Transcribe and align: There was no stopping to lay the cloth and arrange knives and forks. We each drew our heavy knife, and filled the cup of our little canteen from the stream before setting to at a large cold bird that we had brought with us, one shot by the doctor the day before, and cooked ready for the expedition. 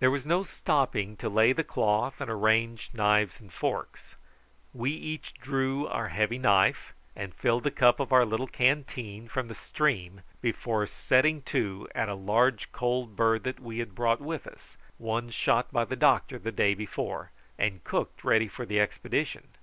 There 0.00 0.10
was 0.10 0.26
no 0.26 0.42
stopping 0.44 1.16
to 1.16 1.30
lay 1.30 1.54
the 1.54 1.64
cloth 1.64 2.20
and 2.20 2.30
arrange 2.30 2.90
knives 2.92 3.40
and 3.40 3.50
forks. 3.50 4.16
We 4.74 4.90
each 4.90 5.32
drew 5.40 5.86
our 5.88 6.08
heavy 6.10 6.36
knife, 6.36 6.92
and 7.16 7.32
filled 7.34 7.62
the 7.62 7.70
cup 7.70 7.98
of 7.98 8.12
our 8.12 8.26
little 8.26 8.46
canteen 8.48 9.28
from 9.28 9.48
the 9.48 9.54
stream 9.54 10.20
before 10.42 10.86
setting 10.86 11.40
to 11.56 11.88
at 11.94 12.10
a 12.10 12.14
large 12.14 12.70
cold 12.70 13.16
bird 13.16 13.44
that 13.44 13.60
we 13.60 13.78
had 13.78 13.94
brought 13.94 14.20
with 14.20 14.46
us, 14.46 14.76
one 14.98 15.30
shot 15.30 15.72
by 15.72 15.86
the 15.86 15.96
doctor 15.96 16.38
the 16.38 16.52
day 16.52 16.74
before, 16.74 17.30
and 17.58 17.82
cooked 17.82 18.24
ready 18.24 18.48
for 18.48 18.66
the 18.66 18.78
expedition. 18.78 19.54